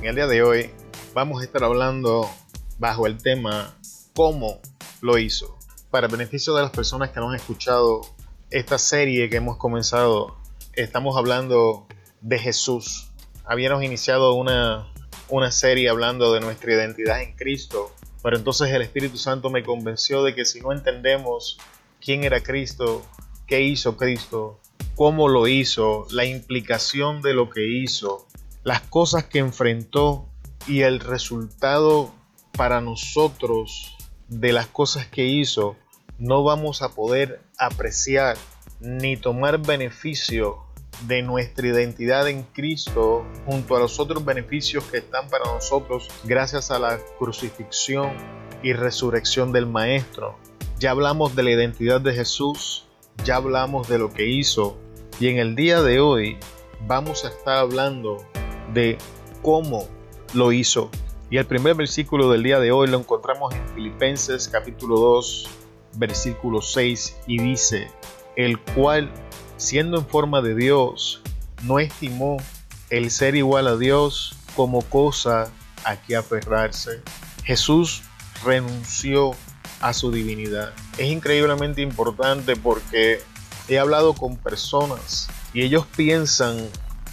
[0.00, 0.70] En el día de hoy
[1.12, 2.26] vamos a estar hablando
[2.78, 3.76] bajo el tema
[4.14, 4.58] cómo
[5.02, 5.58] lo hizo.
[5.90, 8.00] Para beneficio de las personas que no han escuchado
[8.48, 10.38] esta serie que hemos comenzado,
[10.72, 11.86] estamos hablando
[12.22, 13.10] de Jesús.
[13.44, 14.90] Habíamos iniciado una,
[15.28, 17.92] una serie hablando de nuestra identidad en Cristo,
[18.22, 21.58] pero entonces el Espíritu Santo me convenció de que si no entendemos
[22.00, 23.02] quién era Cristo,
[23.46, 24.60] qué hizo Cristo,
[24.94, 28.26] cómo lo hizo, la implicación de lo que hizo,
[28.62, 30.28] las cosas que enfrentó
[30.66, 32.12] y el resultado
[32.56, 33.96] para nosotros
[34.28, 35.76] de las cosas que hizo,
[36.18, 38.36] no vamos a poder apreciar
[38.80, 40.58] ni tomar beneficio
[41.06, 46.70] de nuestra identidad en Cristo junto a los otros beneficios que están para nosotros gracias
[46.70, 48.12] a la crucifixión
[48.62, 50.36] y resurrección del Maestro.
[50.78, 52.86] Ya hablamos de la identidad de Jesús,
[53.24, 54.78] ya hablamos de lo que hizo
[55.18, 56.38] y en el día de hoy
[56.86, 58.18] vamos a estar hablando
[58.72, 58.98] de
[59.42, 59.86] cómo
[60.34, 60.90] lo hizo.
[61.30, 65.48] Y el primer versículo del día de hoy lo encontramos en Filipenses capítulo 2,
[65.94, 67.88] versículo 6 y dice,
[68.36, 69.10] el cual,
[69.56, 71.22] siendo en forma de Dios,
[71.64, 72.38] no estimó
[72.90, 75.50] el ser igual a Dios como cosa
[75.84, 77.02] a que aferrarse.
[77.44, 78.02] Jesús
[78.44, 79.32] renunció
[79.80, 80.72] a su divinidad.
[80.98, 83.20] Es increíblemente importante porque
[83.68, 86.68] he hablado con personas y ellos piensan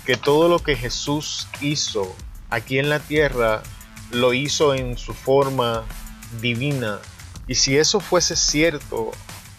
[0.07, 2.15] que todo lo que Jesús hizo
[2.49, 3.61] aquí en la tierra
[4.09, 5.83] lo hizo en su forma
[6.39, 6.99] divina.
[7.45, 9.11] Y si eso fuese cierto,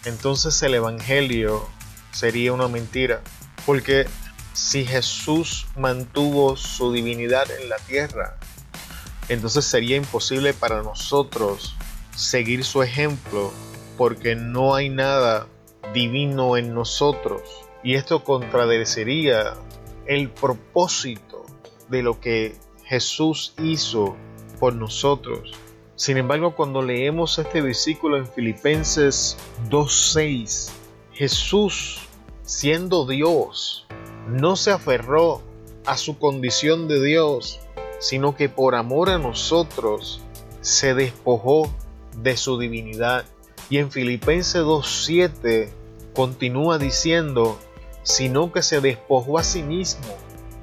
[0.05, 1.69] entonces el Evangelio
[2.11, 3.21] sería una mentira.
[3.63, 4.07] Porque
[4.53, 8.35] si Jesús mantuvo su divinidad en la tierra,
[9.27, 11.75] entonces sería imposible para nosotros
[12.15, 13.53] seguir su ejemplo
[13.99, 15.45] porque no hay nada
[15.93, 17.43] divino en nosotros.
[17.83, 19.53] Y esto contradecería
[20.09, 21.45] el propósito
[21.87, 24.15] de lo que Jesús hizo
[24.59, 25.53] por nosotros.
[25.95, 29.37] Sin embargo, cuando leemos este versículo en Filipenses
[29.69, 30.71] 2.6,
[31.13, 31.99] Jesús,
[32.41, 33.85] siendo Dios,
[34.27, 35.43] no se aferró
[35.85, 37.59] a su condición de Dios,
[37.99, 40.21] sino que por amor a nosotros
[40.61, 41.71] se despojó
[42.17, 43.25] de su divinidad.
[43.69, 45.69] Y en Filipenses 2.7
[46.15, 47.59] continúa diciendo,
[48.09, 50.07] sino que se despojó a sí mismo,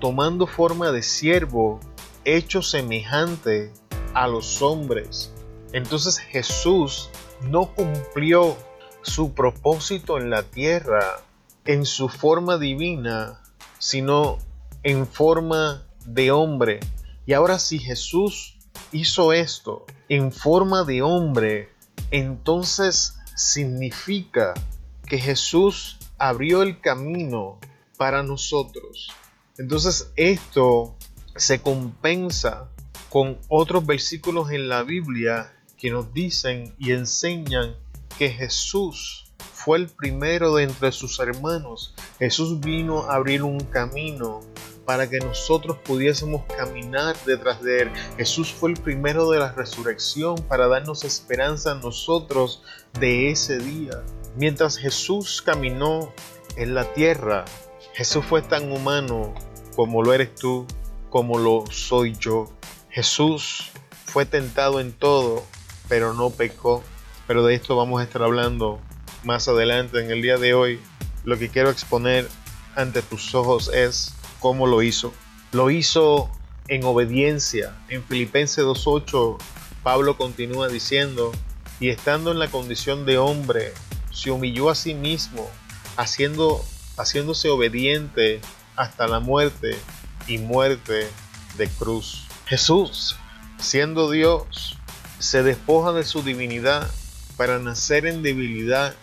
[0.00, 1.78] tomando forma de siervo,
[2.24, 3.72] hecho semejante
[4.14, 5.32] a los hombres.
[5.72, 7.08] Entonces Jesús
[7.48, 8.56] no cumplió
[9.02, 11.20] su propósito en la tierra
[11.64, 13.40] en su forma divina,
[13.78, 14.38] sino
[14.82, 16.80] en forma de hombre.
[17.26, 18.58] Y ahora si Jesús
[18.90, 21.68] hizo esto en forma de hombre,
[22.10, 24.52] entonces significa
[25.06, 27.58] que Jesús abrió el camino
[27.96, 29.12] para nosotros.
[29.58, 30.96] Entonces esto
[31.34, 32.70] se compensa
[33.10, 37.76] con otros versículos en la Biblia que nos dicen y enseñan
[38.18, 41.94] que Jesús fue el primero de entre sus hermanos.
[42.18, 44.40] Jesús vino a abrir un camino
[44.86, 47.90] para que nosotros pudiésemos caminar detrás de Él.
[48.16, 52.62] Jesús fue el primero de la resurrección para darnos esperanza a nosotros
[52.98, 54.02] de ese día.
[54.36, 56.12] Mientras Jesús caminó
[56.56, 57.46] en la tierra,
[57.94, 59.34] Jesús fue tan humano
[59.74, 60.66] como lo eres tú,
[61.08, 62.52] como lo soy yo.
[62.90, 63.70] Jesús
[64.04, 65.42] fue tentado en todo,
[65.88, 66.84] pero no pecó.
[67.26, 68.78] Pero de esto vamos a estar hablando
[69.24, 70.80] más adelante en el día de hoy.
[71.24, 72.28] Lo que quiero exponer
[72.74, 75.14] ante tus ojos es cómo lo hizo.
[75.52, 76.30] Lo hizo
[76.68, 77.74] en obediencia.
[77.88, 79.38] En Filipenses 2.8
[79.82, 81.32] Pablo continúa diciendo,
[81.80, 83.72] y estando en la condición de hombre,
[84.16, 85.50] se humilló a sí mismo,
[85.96, 86.64] haciendo,
[86.96, 88.40] haciéndose obediente
[88.74, 89.76] hasta la muerte
[90.26, 91.08] y muerte
[91.58, 92.26] de cruz.
[92.46, 93.16] Jesús,
[93.58, 94.78] siendo Dios,
[95.18, 96.90] se despoja de su divinidad
[97.36, 98.94] para nacer en debilidad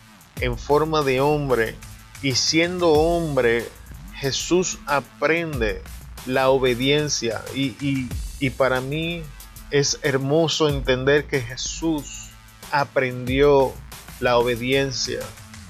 [0.41, 1.75] en forma de hombre
[2.23, 3.69] y siendo hombre,
[4.16, 5.84] Jesús aprende
[6.26, 7.76] la obediencia y,
[8.40, 9.22] y para mí
[9.70, 12.29] es hermoso entender que Jesús
[12.72, 13.73] aprendió
[14.23, 15.20] la obediencia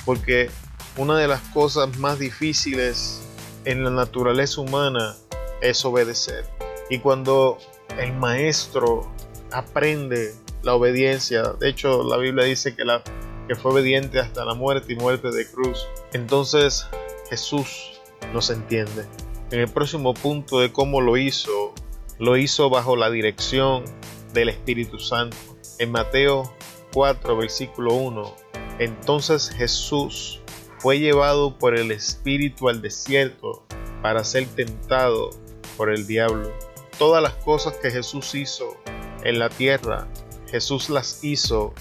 [0.05, 0.49] porque
[0.95, 3.19] una de las cosas más difíciles
[3.65, 5.15] en la naturaleza humana
[5.61, 6.45] es obedecer.
[6.89, 7.57] Y cuando
[7.99, 9.11] el maestro
[9.51, 13.01] aprende la obediencia, de hecho la Biblia dice que, la,
[13.47, 16.85] que fue obediente hasta la muerte y muerte de cruz, entonces
[17.31, 17.99] Jesús
[18.33, 19.07] nos entiende.
[19.49, 21.73] En el próximo punto de cómo lo hizo,
[22.19, 23.83] lo hizo bajo la dirección
[24.31, 25.37] del Espíritu Santo.
[25.79, 26.53] En Mateo
[26.93, 28.42] 4, versículo 1,
[28.79, 30.41] entonces Jesús
[30.79, 33.65] fue llevado por el Espíritu al desierto
[34.01, 35.29] para ser tentado
[35.77, 36.51] por el diablo.
[36.97, 38.77] Todas las cosas que Jesús hizo
[39.23, 40.07] en la tierra,
[40.49, 41.73] Jesús las hizo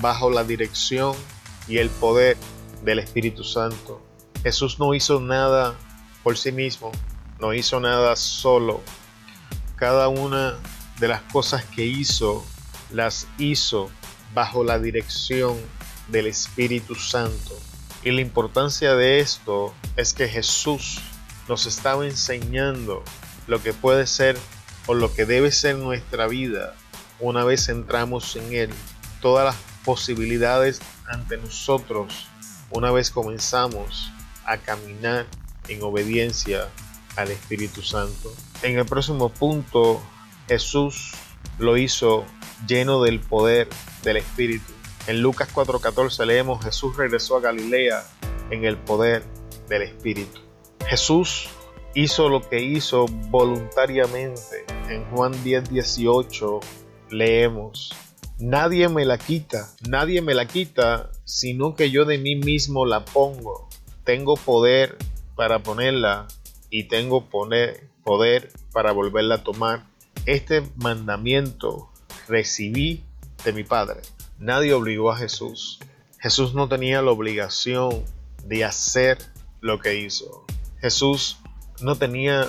[0.00, 1.14] bajo la dirección
[1.66, 2.36] y el poder
[2.82, 4.02] del Espíritu Santo.
[4.42, 5.74] Jesús no hizo nada
[6.22, 6.92] por sí mismo,
[7.40, 8.80] no hizo nada solo.
[9.76, 10.58] Cada una
[10.98, 12.44] de las cosas que hizo,
[12.92, 13.90] las hizo
[14.34, 15.56] bajo la dirección
[16.08, 17.58] del Espíritu Santo.
[18.02, 21.00] Y la importancia de esto es que Jesús
[21.48, 23.02] nos estaba enseñando
[23.46, 24.38] lo que puede ser
[24.86, 26.74] o lo que debe ser nuestra vida
[27.20, 28.70] una vez entramos en Él.
[29.20, 32.28] Todas las posibilidades ante nosotros
[32.70, 34.12] una vez comenzamos
[34.44, 35.26] a caminar
[35.68, 36.68] en obediencia
[37.16, 38.32] al Espíritu Santo.
[38.62, 40.02] En el próximo punto,
[40.46, 41.12] Jesús
[41.58, 42.24] lo hizo
[42.66, 43.68] lleno del poder
[44.02, 44.77] del Espíritu.
[45.08, 48.04] En Lucas 4:14 leemos, Jesús regresó a Galilea
[48.50, 49.24] en el poder
[49.66, 50.42] del Espíritu.
[50.86, 51.48] Jesús
[51.94, 54.66] hizo lo que hizo voluntariamente.
[54.90, 56.60] En Juan 10:18
[57.08, 57.90] leemos,
[58.38, 63.06] Nadie me la quita, nadie me la quita, sino que yo de mí mismo la
[63.06, 63.66] pongo.
[64.04, 64.98] Tengo poder
[65.36, 66.28] para ponerla
[66.68, 69.86] y tengo poder, poder para volverla a tomar.
[70.26, 71.90] Este mandamiento
[72.28, 73.04] recibí
[73.42, 74.02] de mi Padre.
[74.38, 75.80] Nadie obligó a Jesús.
[76.20, 78.04] Jesús no tenía la obligación
[78.44, 79.18] de hacer
[79.60, 80.44] lo que hizo.
[80.80, 81.38] Jesús
[81.80, 82.46] no tenía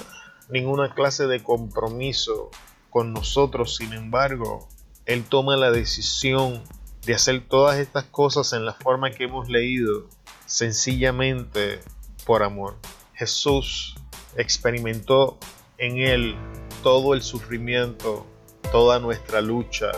[0.50, 2.52] ninguna clase de compromiso
[2.90, 4.68] con nosotros, sin embargo,
[5.06, 6.64] Él toma la decisión
[7.06, 10.08] de hacer todas estas cosas en la forma que hemos leído,
[10.46, 11.80] sencillamente
[12.26, 12.78] por amor.
[13.14, 13.96] Jesús
[14.36, 15.38] experimentó
[15.78, 16.36] en Él
[16.84, 18.26] todo el sufrimiento,
[18.72, 19.92] toda nuestra lucha,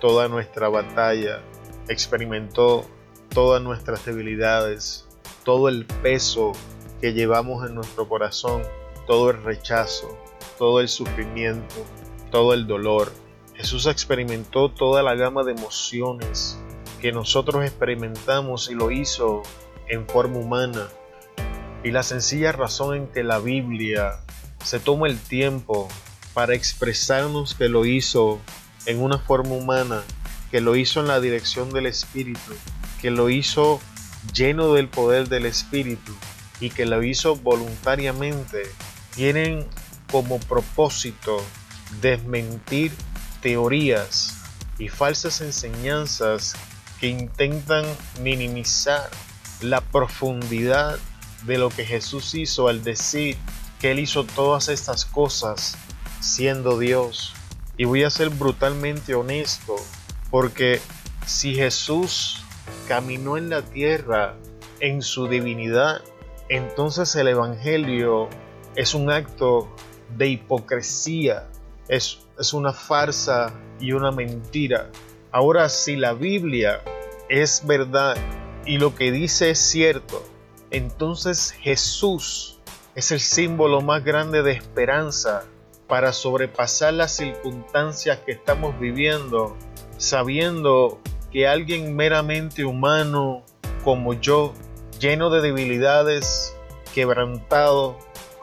[0.00, 1.42] toda nuestra batalla,
[1.88, 2.84] experimentó
[3.28, 5.06] todas nuestras debilidades,
[5.44, 6.52] todo el peso
[7.00, 8.62] que llevamos en nuestro corazón,
[9.06, 10.18] todo el rechazo,
[10.58, 11.74] todo el sufrimiento,
[12.30, 13.12] todo el dolor.
[13.54, 16.58] Jesús experimentó toda la gama de emociones
[17.00, 19.42] que nosotros experimentamos y lo hizo
[19.88, 20.88] en forma humana.
[21.82, 24.20] Y la sencilla razón en que la Biblia
[24.62, 25.88] se toma el tiempo
[26.34, 28.38] para expresarnos que lo hizo
[28.86, 30.02] en una forma humana,
[30.50, 32.54] que lo hizo en la dirección del Espíritu,
[33.00, 33.80] que lo hizo
[34.34, 36.14] lleno del poder del Espíritu
[36.60, 38.62] y que lo hizo voluntariamente,
[39.14, 39.66] tienen
[40.10, 41.42] como propósito
[42.00, 42.92] desmentir
[43.40, 44.36] teorías
[44.78, 46.54] y falsas enseñanzas
[47.00, 47.84] que intentan
[48.22, 49.10] minimizar
[49.60, 50.98] la profundidad
[51.44, 53.36] de lo que Jesús hizo al decir
[53.80, 55.76] que Él hizo todas estas cosas
[56.20, 57.34] siendo Dios.
[57.80, 59.74] Y voy a ser brutalmente honesto,
[60.30, 60.82] porque
[61.24, 62.44] si Jesús
[62.86, 64.36] caminó en la tierra
[64.80, 66.02] en su divinidad,
[66.50, 68.28] entonces el Evangelio
[68.76, 69.74] es un acto
[70.14, 71.48] de hipocresía
[71.88, 72.18] es,
[72.52, 73.50] una farsa
[73.80, 74.90] y una mentira.
[75.32, 76.82] Ahora, si la Biblia
[77.30, 78.14] es verdad
[78.66, 80.22] y lo que dice es cierto,
[80.70, 82.60] entonces Jesús
[82.94, 85.44] es el símbolo más grande de esperanza
[85.90, 89.56] para sobrepasar las circunstancias que estamos viviendo,
[89.98, 91.00] sabiendo
[91.32, 93.42] que alguien meramente humano
[93.82, 94.54] como yo,
[95.00, 96.56] lleno de debilidades,
[96.94, 97.98] quebrantado,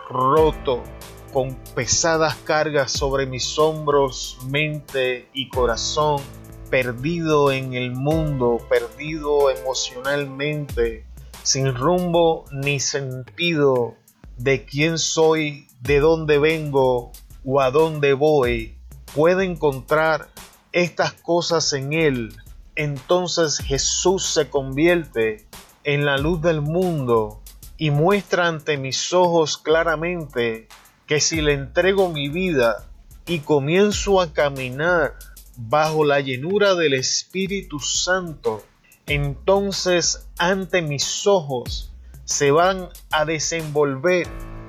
[0.10, 0.84] roto,
[1.32, 6.22] con pesadas cargas sobre mis hombros, mente y corazón,
[6.70, 11.06] perdido en el mundo, perdido emocionalmente,
[11.44, 13.96] sin rumbo ni sentido
[14.36, 17.14] de quién soy, de dónde vengo
[17.50, 18.76] o a dónde voy,
[19.16, 20.28] puede encontrar
[20.74, 22.36] estas cosas en Él,
[22.76, 25.48] entonces Jesús se convierte
[25.86, 27.42] en la luz del mundo
[27.78, 30.68] y muestra ante mis ojos claramente
[31.06, 32.86] que si le entrego mi vida
[33.26, 35.16] y comienzo a caminar
[35.56, 38.62] bajo la llenura del Espíritu Santo,
[39.06, 41.94] entonces ante mis ojos
[42.26, 44.28] se van a desenvolver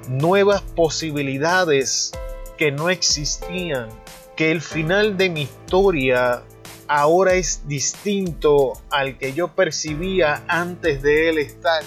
[0.08, 2.12] nuevas posibilidades
[2.59, 3.88] que no existían,
[4.37, 6.43] que el final de mi historia
[6.88, 11.83] ahora es distinto al que yo percibía antes de él estar,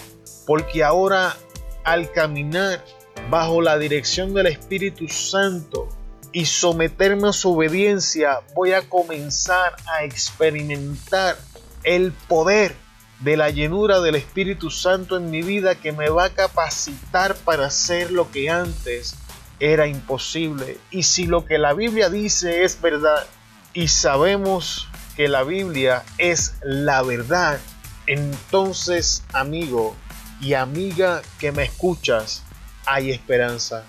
[0.48, 1.36] porque ahora
[1.84, 2.84] al caminar
[3.30, 5.90] bajo la dirección del Espíritu Santo
[6.32, 11.38] y someterme a su obediencia, voy a comenzar a experimentar
[11.84, 12.76] el poder
[13.20, 17.68] de la llenura del Espíritu Santo en mi vida que me va a capacitar para
[17.68, 19.16] hacer lo que antes
[19.62, 20.80] era imposible.
[20.90, 23.28] Y si lo que la Biblia dice es verdad
[23.74, 27.60] y sabemos que la Biblia es la verdad,
[28.08, 29.96] entonces amigo
[30.42, 32.42] y amiga que me escuchas,
[32.88, 33.84] hay esperanza.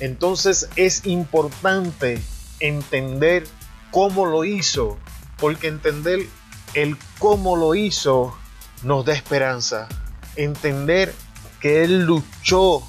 [0.00, 2.20] Entonces es importante
[2.58, 3.46] entender
[3.92, 4.98] cómo lo hizo,
[5.38, 6.26] porque entender
[6.74, 8.36] el cómo lo hizo
[8.82, 9.88] nos da esperanza.
[10.34, 11.14] Entender
[11.60, 12.82] que Él luchó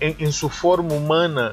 [0.00, 1.52] en, su forma humana,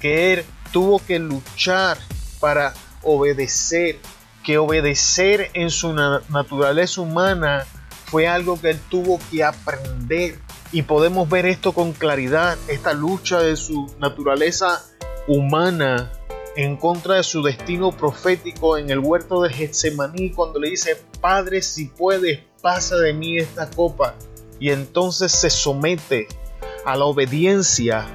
[0.00, 1.98] que Él tuvo que luchar
[2.40, 3.98] para obedecer,
[4.44, 7.64] que obedecer en su naturaleza humana
[8.06, 10.38] fue algo que Él tuvo que aprender.
[10.72, 14.82] Y podemos ver esto con claridad, esta lucha de su naturaleza
[15.28, 16.10] humana
[16.56, 21.62] en contra de su destino profético en el huerto de Getsemaní cuando le dice, Padre,
[21.62, 24.14] si puedes, pasa de mí esta copa.
[24.58, 26.28] Y entonces se somete
[26.84, 28.06] a la obediencia.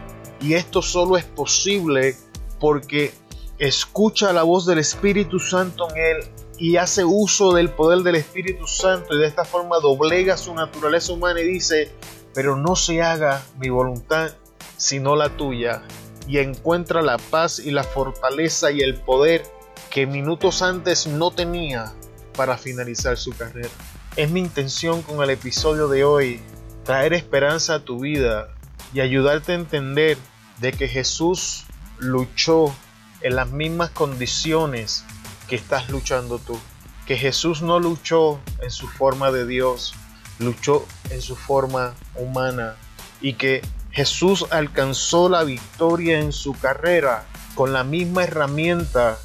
[0.42, 2.16] Y esto solo es posible
[2.60, 3.14] porque
[3.60, 6.18] escucha la voz del Espíritu Santo en él
[6.60, 11.14] y hace uso del poder del Espíritu Santo y de esta forma doblega su naturaleza
[11.14, 11.92] humana y dice,
[12.34, 14.32] pero no se haga mi voluntad
[14.78, 15.82] sino la tuya
[16.28, 19.44] y encuentra la paz y la fortaleza y el poder
[19.90, 21.94] que minutos antes no tenía
[22.36, 23.70] para finalizar su carrera.
[24.16, 26.42] Es mi intención con el episodio de hoy
[26.84, 28.50] traer esperanza a tu vida
[28.94, 30.18] y ayudarte a entender
[30.60, 31.66] de que Jesús
[32.00, 32.74] luchó
[33.22, 35.04] en las mismas condiciones
[35.48, 36.60] que estás luchando tú.
[37.06, 39.94] Que Jesús no luchó en su forma de Dios,
[40.40, 42.76] luchó en su forma humana
[43.22, 47.26] y que Jesús alcanzó la victoria en su carrera
[47.56, 49.18] con la misma herramienta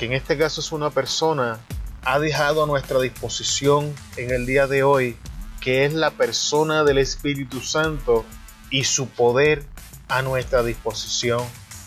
[0.00, 1.60] que en este caso es una persona,
[2.04, 5.14] ha dejado a nuestra disposición en el día de hoy,
[5.60, 8.24] que es la persona del Espíritu Santo
[8.70, 9.64] y su poder
[10.08, 11.42] a nuestra disposición.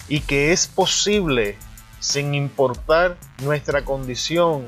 [0.07, 1.57] Y que es posible,
[1.99, 4.65] sin importar nuestra condición,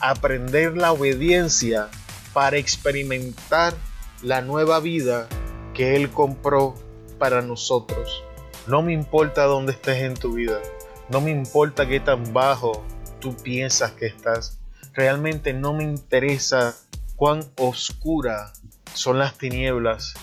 [0.00, 1.88] aprender la obediencia
[2.32, 3.74] para experimentar
[4.22, 5.28] la nueva vida
[5.74, 6.74] que Él compró
[7.18, 8.22] para nosotros.
[8.66, 10.60] No me importa dónde estés en tu vida.
[11.08, 12.84] No me importa qué tan bajo
[13.20, 14.58] tú piensas que estás.
[14.92, 16.74] Realmente no me interesa
[17.16, 18.52] cuán oscura
[18.94, 20.14] son las tinieblas.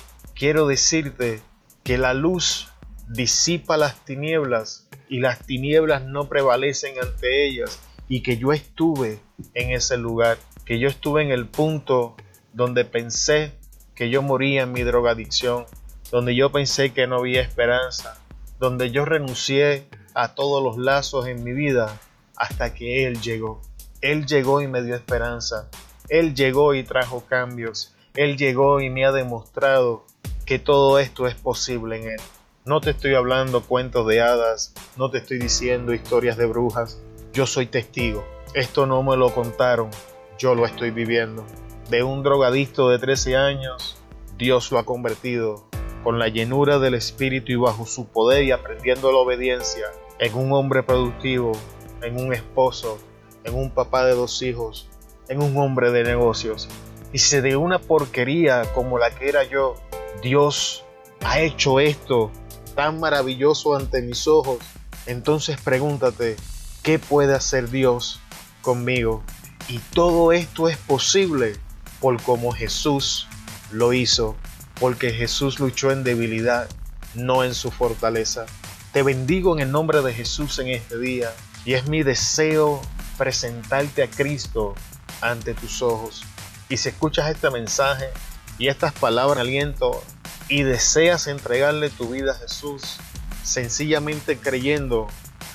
[0.44, 1.42] Quiero decirte
[1.86, 2.68] que la luz
[3.08, 9.22] disipa las tinieblas y las tinieblas no prevalecen ante ellas y que yo estuve
[9.54, 12.18] en ese lugar, que yo estuve en el punto
[12.52, 13.54] donde pensé
[13.96, 15.64] que yo moría en mi drogadicción,
[16.12, 18.22] donde yo pensé que no había esperanza,
[18.60, 22.02] donde yo renuncié a todos los lazos en mi vida
[22.36, 23.62] hasta que Él llegó.
[24.02, 25.70] Él llegó y me dio esperanza.
[26.10, 27.96] Él llegó y trajo cambios.
[28.14, 30.06] Él llegó y me ha demostrado
[30.46, 32.22] que todo esto es posible en Él.
[32.66, 37.02] No te estoy hablando cuentos de hadas, no te estoy diciendo historias de brujas.
[37.34, 38.24] Yo soy testigo.
[38.54, 39.90] Esto no me lo contaron,
[40.38, 41.46] yo lo estoy viviendo.
[41.90, 43.98] De un drogadicto de 13 años,
[44.38, 45.66] Dios lo ha convertido
[46.04, 49.88] con la llenura del Espíritu y bajo su poder y aprendiendo la obediencia,
[50.20, 51.54] en un hombre productivo,
[52.02, 53.00] en un esposo,
[53.44, 54.90] en un papá de dos hijos,
[55.28, 56.68] en un hombre de negocios.
[57.12, 59.76] Y si de una porquería como la que era yo,
[60.22, 60.84] Dios
[61.22, 62.32] ha hecho esto
[62.76, 64.60] tan maravilloso ante mis ojos,
[65.06, 66.36] entonces pregúntate,
[66.82, 68.20] ¿qué puede hacer Dios
[68.62, 69.24] conmigo?
[69.68, 71.58] Y todo esto es posible
[72.00, 73.28] por como Jesús
[73.72, 74.36] lo hizo
[74.80, 76.68] porque Jesús luchó en debilidad,
[77.16, 78.46] no en su fortaleza.
[78.92, 81.32] Te bendigo en el nombre de Jesús en este día
[81.66, 82.82] y es mi deseo
[83.18, 84.76] presentarte a Cristo
[85.22, 86.24] ante tus ojos.
[86.70, 88.10] Y si escuchas este mensaje
[88.58, 90.04] y estas palabras de aliento
[90.50, 92.98] y deseas entregarle tu vida a Jesús,
[93.44, 95.08] sencillamente creyendo,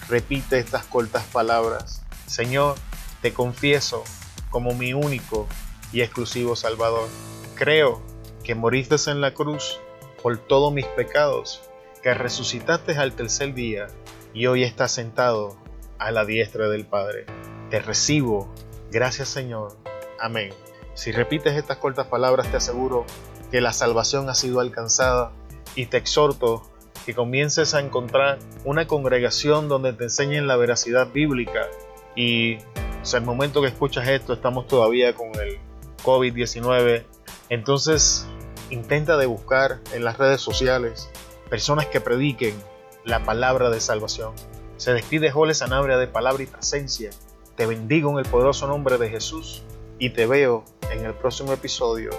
[0.09, 2.03] repite estas cortas palabras.
[2.27, 2.77] Señor,
[3.23, 4.05] te confieso
[4.51, 5.47] como mi único
[5.93, 7.09] y exclusivo Salvador.
[7.55, 8.03] Creo
[8.45, 9.79] que moriste en la cruz
[10.23, 11.63] por todos mis pecados,
[12.03, 13.87] que resucitaste al tercer día
[14.33, 15.59] y hoy estás sentado
[15.99, 17.27] a la diestra del Padre.
[17.71, 18.53] Te recibo.
[18.91, 19.77] Gracias Señor.
[20.19, 20.53] Amén.
[20.99, 23.07] Si repites estas cortas palabras te aseguro
[23.53, 25.31] que la salvación ha sido alcanzada
[25.77, 26.69] y te exhorto
[27.07, 31.69] que comiences a encontrar una congregación donde te enseñen la veracidad bíblica
[32.17, 35.61] y o el momento que escuchas esto estamos todavía con el
[36.03, 37.05] COVID-19
[37.49, 38.27] entonces
[38.71, 41.11] intenta de buscar en las redes sociales
[41.49, 42.61] personas que prediquen
[43.05, 44.33] la palabra de salvación.
[44.79, 47.11] Se despide Jole Sanabria de palabra y presencia.
[47.55, 49.63] Te bendigo en el poderoso nombre de Jesús
[49.99, 52.11] y te veo en el próximo episodio.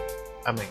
[0.45, 0.69] Amén.